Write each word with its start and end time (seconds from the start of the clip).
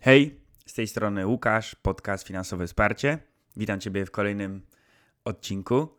Hej, 0.00 0.40
z 0.66 0.74
tej 0.74 0.88
strony 0.88 1.26
Łukasz, 1.26 1.74
podcast 1.74 2.26
Finansowe 2.26 2.66
Wsparcie. 2.66 3.18
Witam 3.56 3.80
Ciebie 3.80 4.06
w 4.06 4.10
kolejnym 4.10 4.66
odcinku. 5.24 5.98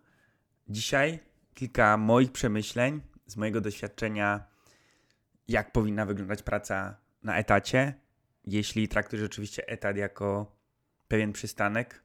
Dzisiaj 0.68 1.20
kilka 1.54 1.98
moich 1.98 2.32
przemyśleń 2.32 3.02
z 3.26 3.38
mojego 3.38 3.62
doświadczenia, 3.62 4.44
jak 5.48 5.72
powinna 5.72 6.06
wyglądać 6.06 6.44
praca 6.44 6.98
na 7.24 7.38
etacie, 7.38 7.94
jeśli 8.46 8.88
traktujesz 8.88 9.26
oczywiście 9.26 9.68
etat 9.68 9.98
jako 9.98 10.56
pewien 11.08 11.34
przystanek, 11.34 12.04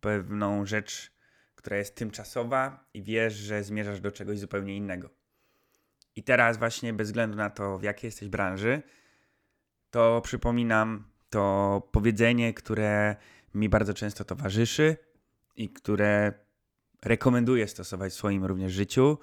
pewną 0.00 0.66
rzecz, 0.66 1.12
która 1.54 1.76
jest 1.76 1.94
tymczasowa 1.96 2.84
i 2.94 3.02
wiesz, 3.02 3.34
że 3.34 3.64
zmierzasz 3.64 4.00
do 4.00 4.12
czegoś 4.12 4.38
zupełnie 4.38 4.76
innego. 4.76 5.10
I 6.16 6.22
teraz 6.22 6.58
właśnie 6.58 6.92
bez 6.92 7.08
względu 7.08 7.36
na 7.36 7.50
to, 7.50 7.78
w 7.78 7.82
jakiej 7.82 8.08
jesteś 8.08 8.28
branży, 8.28 8.82
to 9.90 10.20
przypominam 10.20 11.11
to 11.32 11.82
powiedzenie, 11.92 12.54
które 12.54 13.16
mi 13.54 13.68
bardzo 13.68 13.94
często 13.94 14.24
towarzyszy 14.24 14.96
i 15.56 15.70
które 15.70 16.32
rekomenduję 17.02 17.68
stosować 17.68 18.12
w 18.12 18.16
swoim 18.16 18.44
również 18.44 18.72
życiu. 18.72 19.18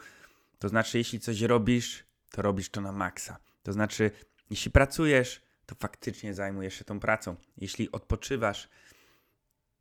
To 0.59 0.69
znaczy, 0.69 0.97
jeśli 0.97 1.19
coś 1.19 1.41
robisz, 1.41 2.05
to 2.31 2.41
robisz 2.41 2.69
to 2.69 2.81
na 2.81 2.91
maksa. 2.91 3.37
To 3.63 3.73
znaczy, 3.73 4.11
jeśli 4.49 4.71
pracujesz, 4.71 5.41
to 5.65 5.75
faktycznie 5.75 6.33
zajmujesz 6.33 6.73
się 6.73 6.85
tą 6.85 6.99
pracą. 6.99 7.35
Jeśli 7.57 7.91
odpoczywasz, 7.91 8.69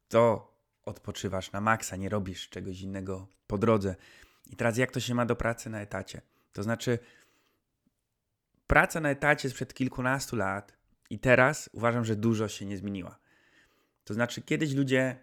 to 0.08 0.54
odpoczywasz 0.84 1.52
na 1.52 1.60
maksa, 1.60 1.96
nie 1.96 2.08
robisz 2.08 2.48
czegoś 2.48 2.80
innego 2.80 3.28
po 3.46 3.58
drodze. 3.58 3.96
I 4.46 4.56
teraz 4.56 4.76
jak 4.76 4.90
to 4.90 5.00
się 5.00 5.14
ma 5.14 5.26
do 5.26 5.36
pracy 5.36 5.70
na 5.70 5.80
etacie? 5.80 6.20
To 6.52 6.62
znaczy, 6.62 6.98
praca 8.66 9.00
na 9.00 9.10
etacie 9.10 9.50
sprzed 9.50 9.74
kilkunastu 9.74 10.36
lat 10.36 10.77
i 11.10 11.18
teraz 11.18 11.70
uważam, 11.72 12.04
że 12.04 12.16
dużo 12.16 12.48
się 12.48 12.66
nie 12.66 12.76
zmieniła. 12.76 13.18
To 14.04 14.14
znaczy, 14.14 14.42
kiedyś 14.42 14.74
ludzie 14.74 15.16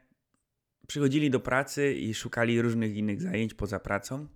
przychodzili 0.88 1.30
do 1.30 1.39
pracy 1.39 1.94
i 1.94 2.14
szukali 2.14 2.61
różnych 2.61 2.95
innych 2.95 3.22
zajęć 3.22 3.53
poza 3.53 3.80
pracą. 3.80 4.28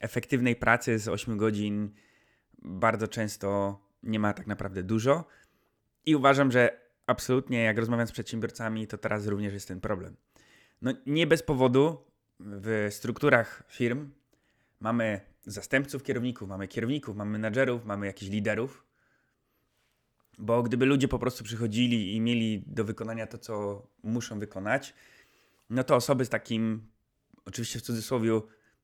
Efektywnej 0.00 0.56
pracy 0.56 0.98
z 0.98 1.08
8 1.08 1.36
godzin 1.36 1.94
bardzo 2.58 3.08
często 3.08 3.80
nie 4.02 4.18
ma 4.18 4.32
tak 4.32 4.46
naprawdę 4.46 4.82
dużo. 4.82 5.24
I 6.06 6.16
uważam, 6.16 6.52
że 6.52 6.80
absolutnie, 7.06 7.62
jak 7.62 7.78
rozmawiam 7.78 8.06
z 8.06 8.12
przedsiębiorcami, 8.12 8.86
to 8.86 8.98
teraz 8.98 9.26
również 9.26 9.52
jest 9.52 9.68
ten 9.68 9.80
problem. 9.80 10.16
No, 10.82 10.92
nie 11.06 11.26
bez 11.26 11.42
powodu 11.42 12.04
w 12.40 12.88
strukturach 12.90 13.62
firm 13.68 14.10
mamy 14.80 15.20
zastępców 15.46 16.02
kierowników, 16.02 16.48
mamy 16.48 16.68
kierowników, 16.68 17.16
mamy 17.16 17.30
menadżerów, 17.30 17.84
mamy 17.84 18.06
jakichś 18.06 18.30
liderów, 18.30 18.85
bo 20.38 20.62
gdyby 20.62 20.86
ludzie 20.86 21.08
po 21.08 21.18
prostu 21.18 21.44
przychodzili 21.44 22.16
i 22.16 22.20
mieli 22.20 22.64
do 22.66 22.84
wykonania 22.84 23.26
to, 23.26 23.38
co 23.38 23.86
muszą 24.02 24.38
wykonać, 24.38 24.94
no 25.70 25.84
to 25.84 25.96
osoby 25.96 26.24
z 26.24 26.28
takim, 26.28 26.86
oczywiście 27.44 27.78
w 27.78 27.82
cudzysłowie, 27.82 28.40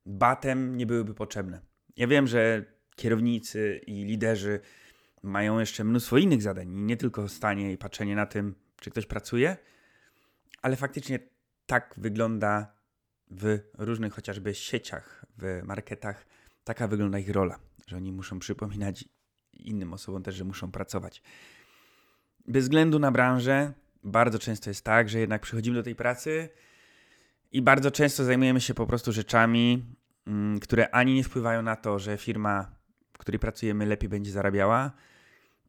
batem 0.07 0.77
nie 0.77 0.87
byłyby 0.87 1.15
potrzebne. 1.15 1.61
Ja 1.97 2.07
wiem, 2.07 2.27
że 2.27 2.65
kierownicy 2.97 3.81
i 3.87 4.05
liderzy 4.05 4.61
mają 5.23 5.61
jeszcze 5.61 5.85
mnóstwo 5.85 6.19
innych 6.19 6.43
zadań, 6.43 6.69
nie 6.69 6.97
tylko 6.97 7.29
stanie 7.29 7.73
i 7.73 7.79
patrzenie 7.79 8.17
na 8.17 8.27
tym, 8.27 8.55
czy 8.81 8.91
ktoś 8.91 9.07
pracuje, 9.07 9.57
ale 10.63 10.77
faktycznie 10.77 11.19
tak 11.67 11.95
wygląda 11.97 12.75
w 13.31 13.59
różnych 13.79 14.13
chociażby 14.13 14.55
sieciach, 14.55 15.25
w 15.39 15.61
marketach, 15.65 16.27
taka 16.65 16.89
wygląda 16.89 17.19
ich 17.19 17.31
rola, 17.31 17.59
że 17.87 17.97
oni 17.97 18.13
muszą 18.13 18.39
przypominać 18.39 19.05
innym 19.55 19.93
osobom 19.93 20.23
też, 20.23 20.35
że 20.35 20.45
muszą 20.45 20.71
pracować. 20.71 21.23
Bez 22.47 22.65
względu 22.65 22.99
na 22.99 23.13
branżę, 23.13 23.73
bardzo 24.05 24.39
często 24.39 24.71
jest 24.71 24.85
tak, 24.85 25.09
że 25.09 25.19
jednak 25.19 25.43
przychodzimy 25.43 25.77
do 25.77 25.83
tej 25.83 25.95
pracy 25.95 26.49
i 27.53 27.63
bardzo 27.63 27.91
często 27.91 28.25
zajmujemy 28.25 28.61
się 28.61 28.75
po 28.75 28.87
prostu 28.87 29.13
rzeczami, 29.13 29.85
mm, 30.27 30.61
które 30.61 30.91
ani 30.91 31.15
nie 31.15 31.25
wpływają 31.25 31.63
na 31.63 31.77
to, 31.77 31.99
że 31.99 32.17
firma, 32.17 32.75
w 33.13 33.19
której 33.19 33.39
pracujemy, 33.39 33.87
lepiej 33.87 34.09
będzie 34.09 34.33
zarabiała, 34.33 34.93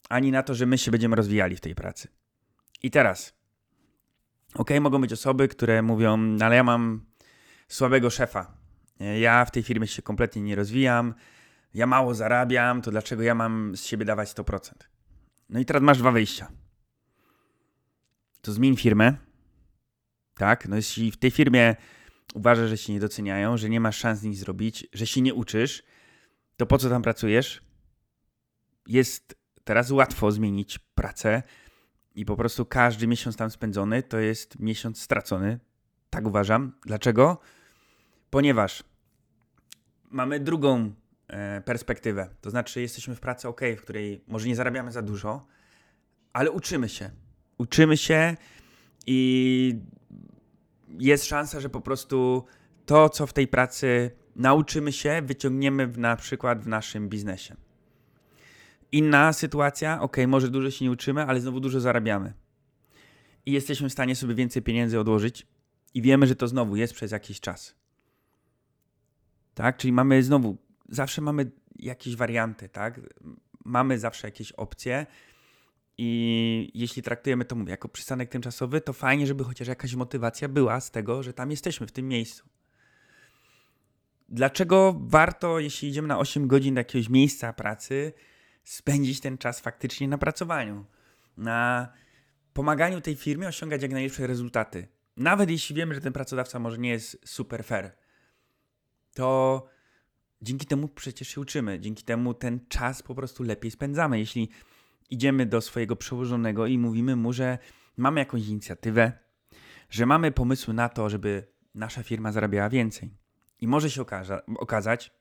ani 0.10 0.32
na 0.32 0.44
to, 0.44 0.54
że 0.54 0.66
my 0.66 0.78
się 0.78 0.92
będziemy 0.92 1.16
rozwijali 1.16 1.56
w 1.56 1.62
tej 1.62 1.76
pracy. 1.76 2.08
I 2.84 2.92
teraz, 2.92 3.34
ok, 4.56 4.70
mogą 4.82 5.02
być 5.02 5.14
osoby, 5.14 5.48
które 5.48 5.82
mówią, 5.82 6.18
no 6.18 6.46
ale 6.46 6.56
ja 6.56 6.64
mam 6.64 7.06
słabego 7.68 8.10
szefa. 8.10 8.58
Ja 9.20 9.46
w 9.46 9.52
tej 9.52 9.64
firmie 9.64 9.88
się 9.88 10.02
kompletnie 10.02 10.42
nie 10.42 10.56
rozwijam, 10.56 11.14
ja 11.74 11.88
mało 11.88 12.14
zarabiam, 12.14 12.82
to 12.82 12.92
dlaczego 12.92 13.24
ja 13.24 13.36
mam 13.36 13.78
z 13.78 13.84
siebie 13.86 14.06
dawać 14.06 14.30
100%? 14.30 14.74
No 15.50 15.60
i 15.60 15.66
teraz 15.66 15.84
masz 15.84 15.98
dwa 15.98 16.12
wyjścia. 16.12 16.52
To 18.42 18.52
zmień 18.52 18.78
firmę, 18.78 19.18
tak? 20.36 20.68
No 20.68 20.76
jeśli 20.76 21.12
w 21.12 21.18
tej 21.18 21.32
firmie 21.32 21.76
uważasz, 22.34 22.70
że 22.70 22.78
się 22.78 22.94
nie 22.94 23.00
doceniają, 23.00 23.58
że 23.58 23.70
nie 23.70 23.80
masz 23.80 23.98
szans 23.98 24.24
nic 24.24 24.40
zrobić, 24.40 24.88
że 24.94 25.08
się 25.08 25.22
nie 25.22 25.34
uczysz, 25.34 25.84
to 26.58 26.66
po 26.66 26.78
co 26.78 26.90
tam 26.90 27.02
pracujesz? 27.02 27.64
Jest 28.88 29.36
teraz 29.64 29.92
łatwo 29.92 30.32
zmienić 30.32 30.80
pracę 30.80 31.44
i 32.16 32.26
po 32.26 32.36
prostu 32.36 32.66
każdy 32.66 33.08
miesiąc 33.08 33.36
tam 33.36 33.50
spędzony 33.50 34.04
to 34.04 34.20
jest 34.20 34.60
miesiąc 34.60 35.02
stracony. 35.02 35.60
Tak 36.10 36.28
uważam. 36.28 36.74
Dlaczego? 36.86 37.40
Ponieważ 38.30 38.84
mamy 40.12 40.40
drugą 40.40 40.94
perspektywę. 41.66 42.30
To 42.42 42.50
znaczy, 42.50 42.82
jesteśmy 42.82 43.16
w 43.16 43.20
pracy 43.20 43.48
ok, 43.48 43.62
w 43.78 43.82
której 43.82 44.24
może 44.28 44.48
nie 44.48 44.56
zarabiamy 44.56 44.92
za 44.92 45.02
dużo, 45.02 45.46
ale 46.34 46.52
uczymy 46.52 46.90
się. 46.90 47.10
Uczymy 47.58 47.98
się 47.98 48.36
i 49.08 49.80
jest 51.00 51.26
szansa, 51.26 51.60
że 51.60 51.70
po 51.70 51.82
prostu 51.82 52.46
to, 52.86 53.10
co 53.10 53.28
w 53.28 53.34
tej 53.34 53.48
pracy 53.48 54.12
nauczymy 54.36 54.92
się, 54.92 55.22
wyciągniemy 55.22 55.88
w, 55.88 55.98
na 55.98 56.16
przykład 56.16 56.64
w 56.64 56.68
naszym 56.68 57.10
biznesie. 57.10 57.56
Inna 58.92 59.34
sytuacja, 59.34 60.02
ok, 60.02 60.18
może 60.28 60.50
dużo 60.50 60.72
się 60.72 60.86
nie 60.86 60.92
uczymy, 60.92 61.26
ale 61.26 61.42
znowu 61.42 61.60
dużo 61.60 61.80
zarabiamy. 61.80 62.34
I 63.46 63.52
jesteśmy 63.52 63.90
w 63.90 63.92
stanie 63.92 64.16
sobie 64.16 64.36
więcej 64.36 64.62
pieniędzy 64.62 65.00
odłożyć 65.00 65.48
i 65.94 66.02
wiemy, 66.02 66.28
że 66.28 66.36
to 66.36 66.48
znowu 66.48 66.76
jest 66.76 66.94
przez 66.94 67.12
jakiś 67.12 67.40
czas. 67.40 67.76
Tak? 69.54 69.78
Czyli 69.78 69.94
mamy 69.94 70.24
znowu 70.24 70.58
zawsze 70.90 71.22
mamy 71.22 71.52
jakieś 71.76 72.16
warianty, 72.16 72.70
tak? 72.70 73.00
Mamy 73.66 74.00
zawsze 74.00 74.28
jakieś 74.28 74.52
opcje. 74.52 75.06
I 75.98 76.72
jeśli 76.74 77.02
traktujemy 77.02 77.46
to, 77.46 77.56
mówię, 77.56 77.72
jako 77.72 77.90
przystanek 77.90 78.30
tymczasowy, 78.30 78.82
to 78.82 78.94
fajnie, 78.94 79.28
żeby 79.28 79.44
chociaż 79.44 79.68
jakaś 79.68 79.96
motywacja 79.96 80.50
była 80.50 80.80
z 80.80 80.92
tego, 80.92 81.24
że 81.24 81.34
tam 81.34 81.52
jesteśmy, 81.52 81.88
w 81.88 81.92
tym 81.92 82.08
miejscu. 82.08 82.50
Dlaczego 84.30 84.96
warto, 85.00 85.60
jeśli 85.60 85.90
idziemy 85.90 86.08
na 86.08 86.20
8 86.20 86.48
godzin 86.48 86.76
do 86.76 86.80
jakiegoś 86.80 87.10
miejsca 87.10 87.54
pracy, 87.54 88.14
spędzić 88.64 89.20
ten 89.20 89.38
czas 89.38 89.60
faktycznie 89.60 90.08
na 90.08 90.18
pracowaniu, 90.18 90.86
na 91.38 91.88
pomaganiu 92.54 93.02
tej 93.02 93.16
firmie 93.16 93.48
osiągać 93.48 93.82
jak 93.82 93.92
najlepsze 93.92 94.28
rezultaty? 94.28 94.88
Nawet 95.18 95.50
jeśli 95.50 95.76
wiemy, 95.76 95.96
że 95.96 96.02
ten 96.02 96.14
pracodawca 96.14 96.60
może 96.60 96.78
nie 96.78 96.90
jest 96.90 97.18
super 97.26 97.64
fair, 97.64 97.92
to 99.14 99.64
dzięki 100.44 100.66
temu 100.66 100.88
przecież 100.88 101.28
się 101.28 101.42
uczymy, 101.42 101.80
dzięki 101.80 102.04
temu 102.04 102.34
ten 102.34 102.60
czas 102.68 103.04
po 103.04 103.16
prostu 103.16 103.44
lepiej 103.44 103.72
spędzamy. 103.72 104.20
Jeśli 104.20 104.50
idziemy 105.10 105.46
do 105.46 105.62
swojego 105.62 105.96
przełożonego 105.96 106.68
i 106.68 106.78
mówimy 106.78 107.16
mu, 107.16 107.34
że 107.34 107.58
mamy 107.98 108.20
jakąś 108.20 108.48
inicjatywę, 108.48 109.12
że 109.90 110.06
mamy 110.06 110.32
pomysły 110.32 110.74
na 110.74 110.90
to, 110.90 111.10
żeby 111.10 111.48
nasza 111.76 112.04
firma 112.04 112.32
zarabiała 112.32 112.70
więcej. 112.70 113.18
I 113.62 113.68
może 113.68 113.90
się 113.90 114.02
okaza 114.02 114.42
okazać, 114.58 115.12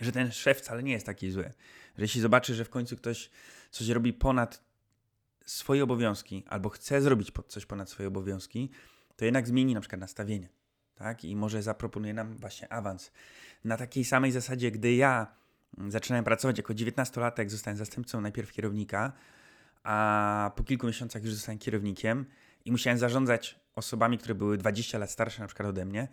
że 0.00 0.12
ten 0.12 0.32
szef 0.32 0.58
wcale 0.58 0.82
nie 0.82 0.92
jest 0.92 1.06
taki 1.06 1.30
zły. 1.30 1.52
Że 1.96 2.04
jeśli 2.04 2.20
zobaczy, 2.20 2.54
że 2.54 2.64
w 2.64 2.70
końcu 2.70 2.96
ktoś 2.96 3.30
coś 3.70 3.88
robi 3.88 4.12
ponad 4.12 4.64
swoje 5.46 5.84
obowiązki, 5.84 6.44
albo 6.48 6.68
chce 6.68 7.02
zrobić 7.02 7.32
coś 7.48 7.66
ponad 7.66 7.90
swoje 7.90 8.08
obowiązki, 8.08 8.70
to 9.16 9.24
jednak 9.24 9.46
zmieni 9.48 9.74
na 9.74 9.80
przykład 9.80 10.00
nastawienie. 10.00 10.48
Tak? 10.94 11.24
I 11.24 11.36
może 11.36 11.62
zaproponuje 11.62 12.14
nam 12.14 12.36
właśnie 12.36 12.72
awans 12.72 13.12
na 13.64 13.76
takiej 13.76 14.04
samej 14.04 14.32
zasadzie, 14.32 14.70
gdy 14.70 14.94
ja 14.94 15.26
zaczynałem 15.88 16.24
pracować 16.24 16.58
jako 16.58 16.74
19-latek, 16.74 17.48
zostałem 17.48 17.76
zastępcą 17.76 18.20
najpierw 18.20 18.52
kierownika, 18.52 19.12
a 19.82 20.50
po 20.56 20.64
kilku 20.64 20.86
miesiącach 20.86 21.24
już 21.24 21.34
zostałem 21.34 21.58
kierownikiem 21.58 22.24
i 22.64 22.72
musiałem 22.72 22.98
zarządzać 22.98 23.60
osobami, 23.74 24.18
które 24.18 24.34
były 24.34 24.58
20 24.58 24.98
lat 24.98 25.10
starsze 25.10 25.42
na 25.42 25.46
przykład 25.46 25.68
ode 25.68 25.84
mnie, 25.84 26.08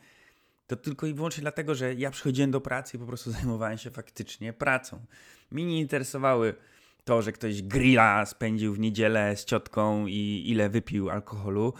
to 0.67 0.75
tylko 0.75 1.07
i 1.07 1.13
wyłącznie 1.13 1.41
dlatego, 1.41 1.75
że 1.75 1.93
ja 1.93 2.11
przychodziłem 2.11 2.51
do 2.51 2.61
pracy 2.61 2.97
i 2.97 2.99
po 2.99 3.05
prostu 3.05 3.31
zajmowałem 3.41 3.77
się 3.77 3.91
faktycznie 3.91 4.53
pracą. 4.53 5.05
Mnie 5.51 5.65
nie 5.65 5.79
interesowały 5.79 6.55
to, 7.03 7.21
że 7.21 7.31
ktoś 7.31 7.61
grilla 7.61 8.25
spędził 8.25 8.73
w 8.73 8.79
niedzielę 8.79 9.35
z 9.35 9.45
ciotką 9.45 10.07
i 10.07 10.43
ile 10.47 10.69
wypił 10.69 11.09
alkoholu. 11.09 11.73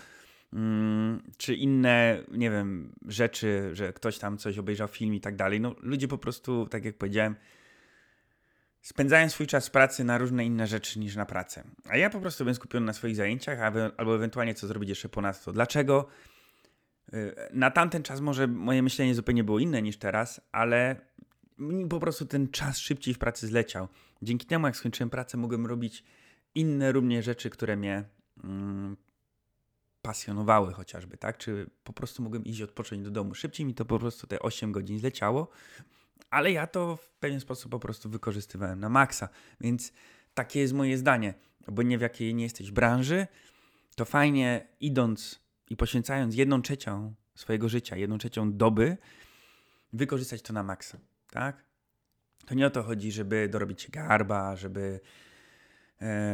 Mm, 0.54 1.22
czy 1.38 1.56
inne, 1.56 2.24
nie 2.31 2.51
wiem, 2.51 2.96
rzeczy, 3.07 3.69
że 3.74 3.94
ktoś 3.94 4.18
tam 4.19 4.38
coś 4.38 4.57
obejrzał 4.57 4.88
film 4.88 5.13
i 5.13 5.22
tak 5.22 5.36
dalej. 5.36 5.62
No, 5.62 5.75
ludzie 5.81 6.07
po 6.07 6.18
prostu, 6.18 6.68
tak 6.68 6.86
jak 6.86 6.98
powiedziałem, 6.98 7.36
spędzają 8.81 9.30
swój 9.30 9.48
czas 9.48 9.69
pracy 9.69 10.04
na 10.04 10.18
różne 10.18 10.46
inne 10.46 10.68
rzeczy 10.68 11.00
niż 11.00 11.16
na 11.16 11.25
pracę. 11.25 11.63
A 11.90 11.98
ja 11.98 12.10
po 12.10 12.19
prostu 12.19 12.46
będę 12.46 12.56
skupiony 12.56 12.86
na 12.86 12.94
swoich 12.94 13.16
zajęciach, 13.16 13.60
albo 13.98 14.16
ewentualnie 14.16 14.54
co 14.54 14.68
zrobić 14.68 14.90
jeszcze 14.90 15.10
ponadto. 15.10 15.54
Dlaczego? 15.54 16.07
Y, 17.13 17.36
na 17.54 17.72
tamten 17.72 18.04
czas 18.04 18.22
może 18.22 18.48
moje 18.48 18.84
myślenie 18.84 19.16
zupełnie 19.16 19.44
było 19.44 19.60
inne 19.60 19.81
niż 19.81 19.98
teraz, 19.98 20.42
ale 20.51 20.96
po 21.90 22.00
prostu 22.00 22.25
ten 22.25 22.51
czas 22.51 22.78
szybciej 22.78 23.13
w 23.13 23.18
pracy 23.18 23.48
zleciał. 23.48 23.88
Dzięki 24.22 24.46
temu, 24.46 24.68
jak 24.68 24.75
skończyłem 24.75 25.10
pracę, 25.10 25.38
mogłem 25.38 25.66
robić 25.66 26.04
inne 26.56 26.92
również 26.92 27.25
rzeczy, 27.25 27.50
które 27.50 27.75
mnie 27.75 28.04
mm, 28.44 28.98
pasjonowały 30.01 30.74
chociażby, 30.74 31.18
tak? 31.18 31.38
Czy 31.38 31.69
po 31.84 31.94
prostu 31.94 32.24
mogłem 32.24 32.46
iść 32.46 32.62
odpocząć 32.62 33.04
do 33.04 33.12
domu. 33.12 33.36
Szybciej 33.36 33.66
mi 33.66 33.74
to 33.74 33.86
po 33.86 34.00
prostu 34.00 34.28
te 34.28 34.40
8 34.40 34.72
godzin 34.72 35.00
zleciało, 35.00 35.50
ale 36.30 36.51
ja 36.51 36.68
to 36.68 36.96
w 36.96 37.10
pewien 37.10 37.40
sposób 37.40 37.72
po 37.72 37.80
prostu 37.80 38.10
wykorzystywałem 38.10 38.80
na 38.80 38.90
maksa. 38.90 39.30
Więc 39.62 39.94
takie 40.34 40.60
jest 40.60 40.74
moje 40.74 40.98
zdanie. 40.98 41.34
Obojętnie 41.68 41.98
w 41.98 42.01
jakiej 42.01 42.36
nie 42.36 42.44
jesteś 42.44 42.72
branży, 42.72 43.28
to 43.96 44.06
fajnie 44.06 44.68
idąc 44.80 45.40
i 45.69 45.78
poświęcając 45.78 46.36
jedną 46.36 46.62
trzecią 46.62 47.13
swojego 47.36 47.69
życia, 47.69 47.96
jedną 47.96 48.18
trzecią 48.18 48.57
doby, 48.57 48.98
wykorzystać 49.94 50.42
to 50.42 50.54
na 50.54 50.63
maksa, 50.63 50.98
tak? 51.31 51.66
To 52.46 52.56
nie 52.56 52.68
o 52.68 52.69
to 52.69 52.84
chodzi, 52.84 53.12
żeby 53.12 53.50
dorobić 53.50 53.81
się 53.81 53.90
garba, 53.90 54.56
żeby 54.56 55.00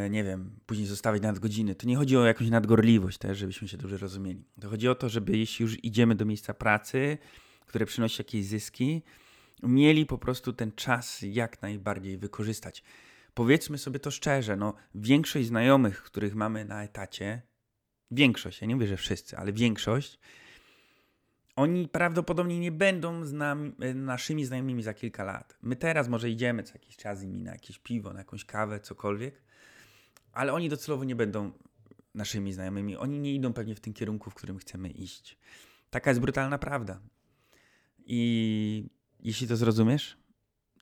nie 0.09 0.23
wiem, 0.23 0.59
później 0.65 0.87
zostawiać 0.87 1.21
nadgodziny. 1.21 1.75
To 1.75 1.87
nie 1.87 1.95
chodzi 1.95 2.17
o 2.17 2.25
jakąś 2.25 2.49
nadgorliwość 2.49 3.17
też, 3.17 3.37
żebyśmy 3.37 3.67
się 3.67 3.77
dobrze 3.77 3.97
rozumieli. 3.97 4.43
To 4.61 4.69
chodzi 4.69 4.89
o 4.89 4.95
to, 4.95 5.09
żeby 5.09 5.37
jeśli 5.37 5.63
już 5.63 5.83
idziemy 5.83 6.15
do 6.15 6.25
miejsca 6.25 6.53
pracy, 6.53 7.17
które 7.65 7.85
przynosi 7.85 8.21
jakieś 8.21 8.45
zyski, 8.45 9.01
mieli 9.63 10.05
po 10.05 10.17
prostu 10.17 10.53
ten 10.53 10.71
czas 10.71 11.21
jak 11.21 11.61
najbardziej 11.61 12.17
wykorzystać. 12.17 12.83
Powiedzmy 13.33 13.77
sobie 13.77 13.99
to 13.99 14.11
szczerze, 14.11 14.55
no 14.55 14.73
większość 14.95 15.47
znajomych, 15.47 16.03
których 16.03 16.35
mamy 16.35 16.65
na 16.65 16.83
etacie, 16.83 17.41
większość, 18.11 18.61
ja 18.61 18.67
nie 18.67 18.75
mówię, 18.75 18.87
że 18.87 18.97
wszyscy, 18.97 19.37
ale 19.37 19.53
większość, 19.53 20.19
oni 21.55 21.87
prawdopodobnie 21.87 22.59
nie 22.59 22.71
będą 22.71 23.25
z 23.25 23.33
nami, 23.33 23.71
e, 23.79 23.93
naszymi 23.93 24.45
znajomymi 24.45 24.83
za 24.83 24.93
kilka 24.93 25.23
lat. 25.23 25.57
My 25.61 25.75
teraz 25.75 26.07
może 26.07 26.29
idziemy 26.29 26.63
co 26.63 26.73
jakiś 26.73 26.97
czas 26.97 27.19
z 27.19 27.23
nimi 27.23 27.43
na 27.43 27.51
jakieś 27.51 27.79
piwo, 27.79 28.13
na 28.13 28.19
jakąś 28.19 28.45
kawę, 28.45 28.79
cokolwiek, 28.79 29.44
ale 30.35 30.53
oni 30.53 30.69
docelowo 30.69 31.03
nie 31.03 31.15
będą 31.15 31.51
naszymi 32.13 32.53
znajomymi. 32.53 32.97
Oni 32.97 33.19
nie 33.19 33.33
idą 33.33 33.53
pewnie 33.53 33.75
w 33.75 33.79
tym 33.79 33.93
kierunku, 33.93 34.29
w 34.29 34.33
którym 34.33 34.57
chcemy 34.57 34.89
iść. 34.89 35.37
Taka 35.89 36.09
jest 36.09 36.21
brutalna 36.21 36.57
prawda. 36.57 36.99
I 38.05 38.89
jeśli 39.19 39.47
to 39.47 39.55
zrozumiesz 39.55 40.17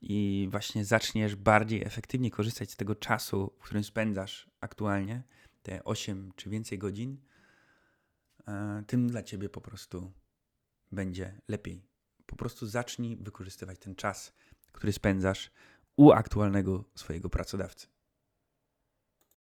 i 0.02 0.48
właśnie 0.50 0.84
zaczniesz 0.84 1.36
bardziej 1.36 1.82
efektywnie 1.84 2.30
korzystać 2.30 2.70
z 2.70 2.76
tego 2.76 2.94
czasu, 2.94 3.52
w 3.58 3.64
którym 3.64 3.84
spędzasz 3.84 4.50
aktualnie, 4.60 5.22
te 5.62 5.84
8 5.84 6.32
czy 6.36 6.50
więcej 6.50 6.78
godzin, 6.78 7.16
e, 8.48 8.82
tym 8.86 9.08
dla 9.08 9.22
ciebie 9.22 9.48
po 9.48 9.60
prostu 9.60 10.12
będzie 10.92 11.40
lepiej. 11.48 11.86
Po 12.26 12.36
prostu 12.36 12.66
zacznij 12.66 13.16
wykorzystywać 13.16 13.78
ten 13.78 13.94
czas, 13.94 14.32
który 14.72 14.92
spędzasz 14.92 15.50
u 15.96 16.10
aktualnego 16.12 16.84
swojego 16.94 17.30
pracodawcy. 17.30 17.93